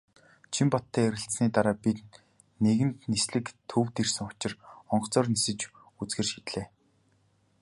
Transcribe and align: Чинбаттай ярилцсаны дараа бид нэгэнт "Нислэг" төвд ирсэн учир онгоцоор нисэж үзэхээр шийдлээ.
Чинбаттай 0.53 1.05
ярилцсаны 1.09 1.47
дараа 1.55 1.75
бид 1.83 1.99
нэгэнт 2.63 2.97
"Нислэг" 3.11 3.45
төвд 3.69 3.95
ирсэн 4.01 4.25
учир 4.31 4.53
онгоцоор 4.93 5.27
нисэж 5.33 5.59
үзэхээр 6.01 6.27
шийдлээ. 6.31 6.67